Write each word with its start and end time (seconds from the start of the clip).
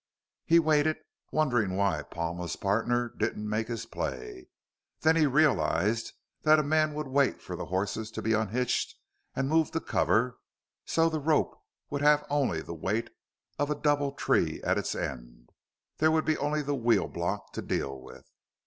He 0.47 0.57
waited, 0.57 0.97
wondering 1.31 1.77
why 1.77 2.01
Palma's 2.01 2.55
partner 2.55 3.07
didn't 3.15 3.47
make 3.47 3.67
his 3.67 3.85
play. 3.85 4.47
Then 5.01 5.15
he 5.15 5.27
realized 5.27 6.13
that 6.41 6.55
the 6.55 6.63
man 6.63 6.95
would 6.95 7.05
wait 7.07 7.39
for 7.39 7.55
the 7.55 7.67
horses 7.67 8.09
to 8.13 8.21
be 8.23 8.33
unhitched 8.33 8.95
and 9.35 9.47
moved 9.47 9.73
to 9.73 9.79
cover 9.79 10.39
so 10.85 11.07
the 11.07 11.19
rope 11.19 11.55
would 11.91 12.01
have 12.01 12.25
only 12.31 12.63
the 12.63 12.73
weight 12.73 13.11
of 13.59 13.69
a 13.69 13.75
doubletree 13.75 14.59
at 14.63 14.79
its 14.79 14.95
end. 14.95 15.51
There 15.97 16.09
would 16.09 16.25
be 16.25 16.35
only 16.39 16.63
the 16.63 16.73
wheel 16.73 17.07
block 17.07 17.53
to 17.53 17.61
deal 17.61 17.95
with. 18.01 18.27